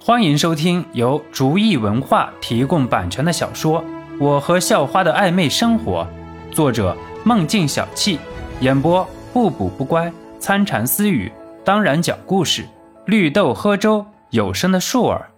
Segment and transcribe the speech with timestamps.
[0.00, 3.82] 欢迎收听由竹意文化提供版权的小说
[4.18, 6.06] 《我和校花的暧昧生活》，
[6.54, 8.16] 作者梦境小憩，
[8.60, 11.30] 演播不补不乖、参禅私语，
[11.64, 12.64] 当然讲故事，
[13.06, 15.32] 绿豆喝粥，有声的树儿。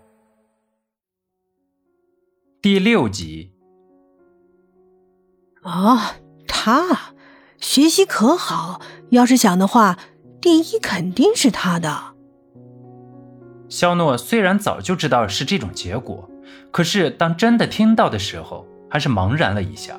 [2.60, 3.54] 第六集。
[5.62, 5.98] 哦，
[6.46, 7.14] 他
[7.58, 9.98] 学习可好，要是想的话，
[10.40, 12.14] 第一肯定是他的。
[13.70, 16.28] 肖诺虽然早就知道是这种结果，
[16.72, 19.94] 可是当真的听到的时候，还是茫然了一下。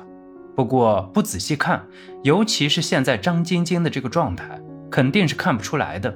[0.54, 1.82] 不过不仔细看，
[2.22, 4.60] 尤其是现在张晶晶的这个状态，
[4.90, 6.14] 肯定是看不出来的。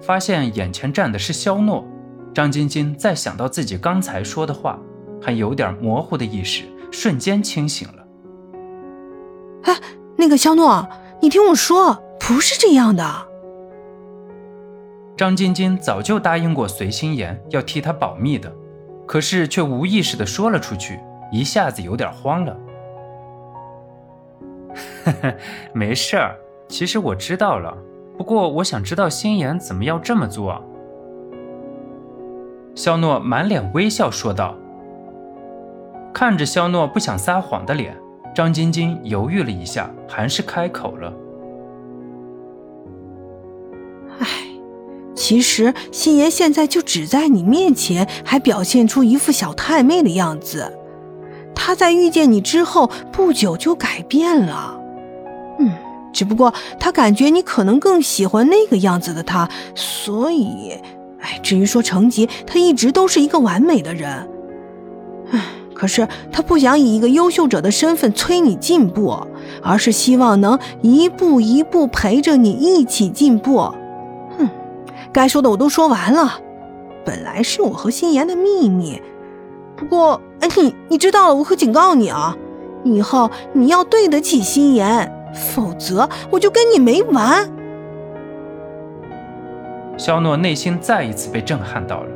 [0.00, 1.86] 发现眼前站的是肖诺，
[2.34, 4.78] 张晶晶再想到自己刚才说的话，
[5.20, 8.02] 还有点模糊的意识瞬间清醒了。
[9.64, 9.78] 哎，
[10.16, 10.88] 那个肖诺，
[11.20, 13.31] 你听我说，不是这样的。
[15.22, 18.52] 张晶晶早就答应过随心言要替她保密的，
[19.06, 20.98] 可是却无意识的说了出去，
[21.30, 22.56] 一下子有点慌了。
[25.04, 25.34] 呵呵，
[25.72, 26.34] 没事儿，
[26.66, 27.72] 其实我知道了，
[28.18, 30.60] 不过我想知道心言怎么要这么做。
[32.74, 34.56] 肖诺满脸微笑说道。
[36.12, 37.96] 看着肖诺不想撒谎的脸，
[38.34, 41.12] 张晶晶犹豫了一下，还是开口了。
[45.22, 50.72] 其实心妍现在就只在你面前，还表现出一副小太妹的样子。
[51.54, 54.76] 她在遇见你之后不久就改变了，
[55.60, 55.70] 嗯，
[56.12, 60.72] 只不过她感觉你可能更喜欢那个样子的她，所以，
[61.20, 64.28] 哎，至于说成绩，她一直都是一个完美的人。
[65.30, 65.40] 唉，
[65.72, 69.16] 可是他不想以一个优秀者的身份催你进步，
[69.62, 73.72] 而是希望能一步一步陪着你一起进步。
[75.12, 76.40] 该说的我都说完了，
[77.04, 79.00] 本来是我和心妍的秘密，
[79.76, 82.34] 不过，哎，你你知道了，我可警告你啊，
[82.82, 87.46] 以后你要对得起心妍，否则我就跟你没完。
[89.98, 92.10] 肖诺内心再一次被震撼到了，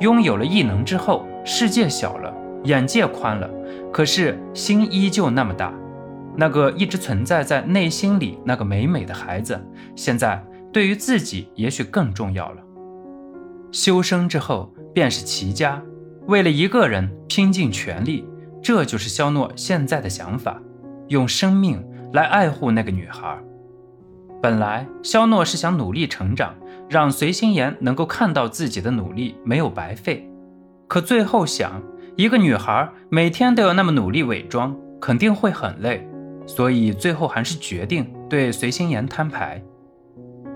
[0.00, 3.48] 拥有了异能之后，世界小了，眼界宽了，
[3.92, 5.72] 可是心依旧那么大，
[6.34, 9.64] 那个一直存在在内心里那个美美的孩子，
[9.94, 10.42] 现在。
[10.72, 12.62] 对于自己也许更重要了。
[13.70, 15.82] 修生之后便是齐家，
[16.26, 18.24] 为了一个人拼尽全力，
[18.62, 20.60] 这就是肖诺现在的想法，
[21.08, 21.82] 用生命
[22.12, 23.38] 来爱护那个女孩。
[24.42, 26.54] 本来肖诺是想努力成长，
[26.88, 30.28] 让随心言能够看到自己的努力没有白费，
[30.88, 31.80] 可最后想，
[32.16, 36.06] 一个女孩每天都要那么努力伪装，肯定会很累，
[36.46, 39.62] 所以最后还是决定对随心言摊牌。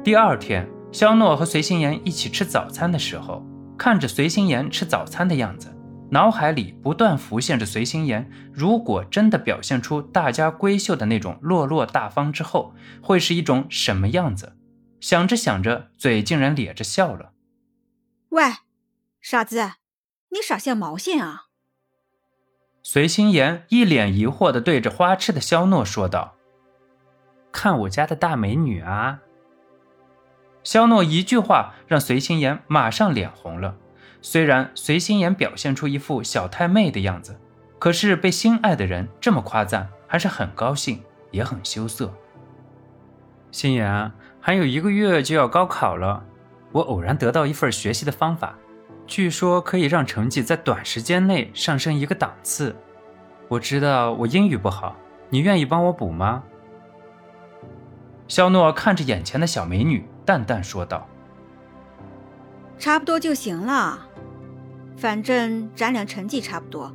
[0.06, 3.44] 第二天，肖诺和随心妍一起吃早餐的时候，
[3.76, 5.76] 看着随心妍吃早餐的样子，
[6.12, 12.72] 脑海里不断浮现着随心妍如果真的表现出大家闺秀的那种落落大方之后，
[13.02, 14.56] 会是一种什么样子。
[15.00, 17.32] 想着想着，嘴竟然咧着笑了。
[18.28, 18.44] 喂，
[19.20, 19.72] 傻子，
[20.28, 21.46] 你傻像毛线啊！
[22.84, 26.36] 随心妍一脸疑惑地对着花痴的肖诺说道
[27.50, 29.22] ：“看我家的大美女啊！”
[30.66, 33.76] 肖诺一句话让随心言马上脸红了。
[34.20, 37.38] 虽然随心言表现出一副小太妹的样子，
[37.78, 41.00] 可是被心爱的人这么夸赞，还是很高兴，
[41.30, 42.12] 也很羞涩。
[43.52, 44.10] 心言，
[44.40, 46.24] 还有一个月就要高考了，
[46.72, 48.58] 我偶然得到一份学习的方法，
[49.06, 52.74] 据说可以让成绩在短时间内上升一个档次。
[53.46, 54.96] 我知道我英语不好，
[55.30, 56.42] 你愿意帮我补吗？
[58.26, 60.04] 肖诺看着眼前的小美女。
[60.26, 61.08] 淡淡说道
[62.78, 64.08] ：“差不多就行了，
[64.96, 66.92] 反正咱俩成绩差不多。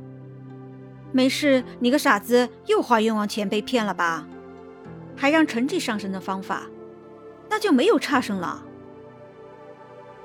[1.10, 4.26] 没事，你个傻子又花冤枉钱被骗了吧？
[5.16, 6.66] 还让成绩上升的方法，
[7.48, 8.62] 那就没有差生了。”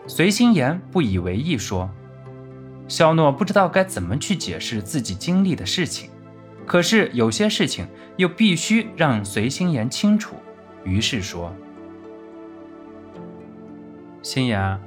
[0.05, 1.89] 随心言不以为意说
[2.89, 6.09] ：“肖诺不知道该怎么去解释自己经历的事情，
[6.65, 7.87] 可是有些事情
[8.17, 10.35] 又必须让随心言清楚，
[10.83, 11.55] 于是说。”
[14.21, 14.79] 心妍，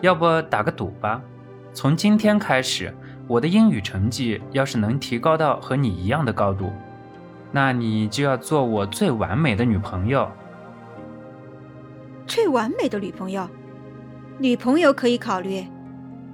[0.00, 1.20] 要不打个赌吧？
[1.72, 2.92] 从今天开始，
[3.26, 6.72] 我的英语成绩要是能提高到和你一样的高度，
[7.52, 10.28] 那你就要做我最完美的女朋友。
[12.26, 13.48] 最完美的女朋友，
[14.38, 15.66] 女朋友可以考虑，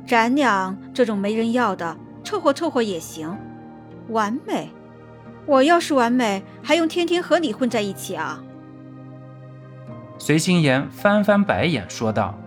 [0.07, 3.37] 咱俩这种没人要的，凑合凑合也行。
[4.09, 4.71] 完美，
[5.47, 8.43] 我要是完美，还用天天和你混在一起啊？
[10.17, 12.39] 随心言翻翻白眼说道。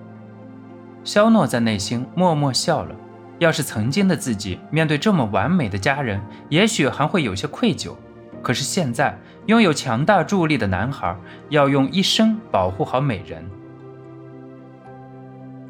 [1.07, 2.93] 肖诺在内心默默笑了。
[3.39, 7.95] 要是曾经的自己面对这么完美的家人，也许还会有些愧疚。
[8.41, 11.15] 可是现在，拥有强大助力的男孩
[11.47, 13.41] 要用一生保护好美人。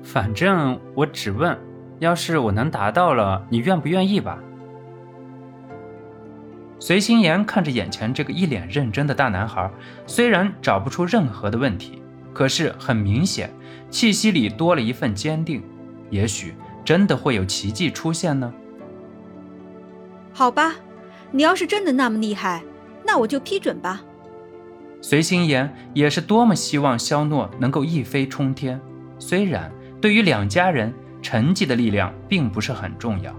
[0.01, 1.55] 反正我只问，
[1.99, 4.39] 要是我能达到了，你愿不愿意吧？
[6.79, 9.69] 随心言看着眼前这个一脸认真的大男孩，
[10.07, 12.01] 虽然找不出任何的问题，
[12.37, 13.51] 可是很明显，
[13.89, 15.63] 气息里多了一份坚定。
[16.11, 16.53] 也许
[16.85, 18.53] 真的会有奇迹出现呢。
[20.33, 20.75] 好吧，
[21.31, 22.63] 你要是真的那么厉害，
[23.03, 24.03] 那我就批准吧。
[25.01, 28.79] 随心言也是多么希望肖诺能够一飞冲天，
[29.17, 30.93] 虽然对于两家人，
[31.23, 33.33] 成绩的力量并不是很重要。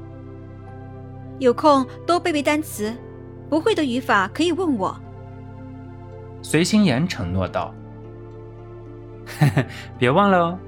[1.38, 2.92] 有空多背背单词。
[3.48, 5.00] 不会的语法可以问我。
[6.42, 7.72] 随心言承诺道
[9.98, 10.58] ：“别忘了哦，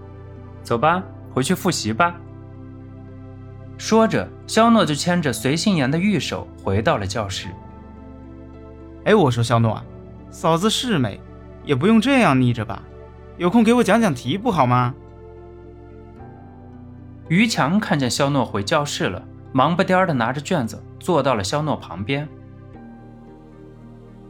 [0.62, 1.02] 走吧，
[1.32, 2.14] 回去复习吧。”
[3.78, 7.48] 说着，肖诺就牵着随心言的玉手回到了教室。
[9.04, 9.82] 哎，我说肖诺，
[10.30, 11.18] 嫂子是美，
[11.64, 12.82] 也不用这样逆着吧？
[13.38, 14.94] 有空给我讲讲题不好吗？
[17.28, 19.22] 于强看见肖诺回教室了，
[19.52, 22.28] 忙不颠的拿着卷子坐到了肖诺旁边。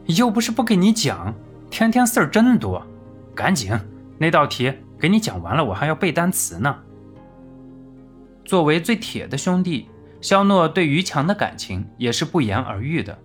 [0.06, 1.34] 又不是不给你讲，
[1.70, 2.86] 天天事儿真多，
[3.34, 3.72] 赶紧
[4.20, 6.82] 那道题给你讲完了，我还要背单词呢。
[8.44, 9.88] 作为最铁的兄弟，
[10.20, 13.19] 肖诺对于强的感情也是不言而喻的。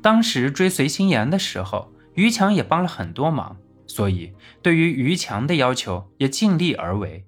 [0.00, 7.26] 当时追随心妍的时候，于强也帮了很多忙，所以对于于强的要求也尽力而为。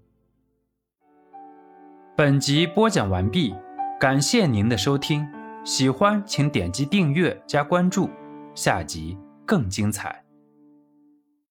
[2.16, 3.55] 本集播讲完毕，
[4.00, 5.28] 感谢您的收听，
[5.62, 8.08] 喜欢请点击订阅加关注。
[8.55, 10.25] 下集更精彩。